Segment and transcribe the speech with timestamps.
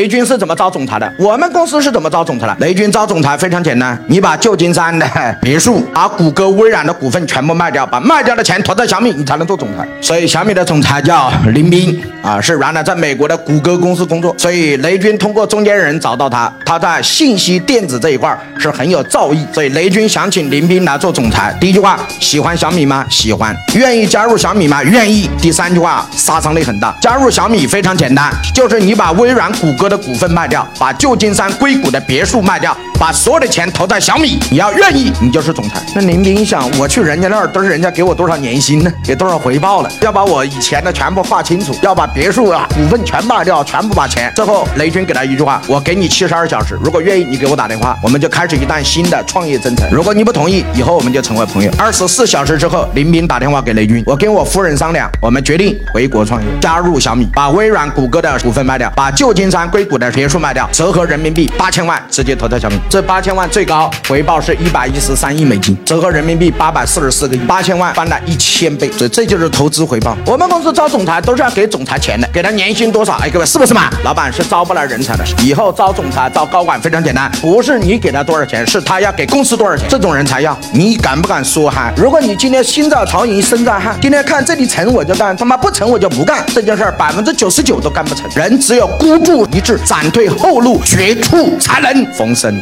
[0.00, 1.12] 雷军是怎么招总裁的？
[1.18, 2.56] 我们公司是怎么招总裁的？
[2.60, 5.06] 雷军招总裁非常简单，你把旧金山的
[5.42, 9.86] 别墅、把谷歌、微软的股份全部卖掉，把卖掉的钱投在小米，你才能做总裁。
[10.00, 14.34] 所以小米的总裁叫林斌啊，是原来在美国的谷歌公司工作。
[14.38, 19.44] 所以雷军通过中间人找到他，他在信息电子这一块是很有造诣。
[19.52, 21.54] 所以雷军想请林斌来做总裁。
[21.60, 23.04] 第一句话，喜欢小米吗？
[23.10, 23.54] 喜欢。
[23.74, 24.82] 愿意加入小米吗？
[24.82, 25.28] 愿意。
[25.42, 26.96] 第三句话，杀伤力很大。
[27.02, 34.38] 加入小米非常简单，就是你把微软、谷歌的股份卖掉，把旧金山硅谷的别墅卖掉，把所有的钱投在小米。
[34.50, 35.82] 你要愿意，你就是总裁。
[35.94, 38.92] 那林斌想，我去人家那儿都是人家给我多少年薪呢？
[39.02, 39.90] 给多少回报了？
[40.02, 44.30] 要把我以前的全部划清楚，要把别墅啊股份全卖掉，全部把钱。
[44.36, 49.88] 最后雷军给他一句话：我给你七十二小时，如果愿意，你给我打电话，我们就开始一段新的创业征程。
[49.90, 51.72] 如果你不同意，以后我们就成为朋友。
[51.78, 62.76] 二十四小时之后，林斌打电话给雷军，我跟我夫人商量，我们决定回国创业，加入小米，把微软、谷歌的股份卖掉，把旧金山硅谷的别墅卖掉，折合人民币八千万，直接投在小米。
[62.90, 70.16] 这八千万最高回报是一百一十三亿美金，折合人民币八百四十四个亿，八千万翻了一千倍，所以这就是投资回报。
[70.26, 73.12] 我们公司招总裁都是要给总裁钱的，给他年薪多少？
[73.22, 73.88] 哎，各位是不是嘛？
[74.02, 80.58] 老板是招不来人才的，以后招总裁、招高管非常简单，不是你给他多少钱，是他要给公司多少钱，这种人才要。
[80.72, 81.92] 你敢不敢说哈？
[81.96, 88.28] 如果你今天心照曹营，身在汉，今天看这里成我就干，他妈不成我就不干，这件事儿百分之九十九都干不成。
[88.34, 92.60] 人只有孤注一掷，斩退后路，绝处才能逢生。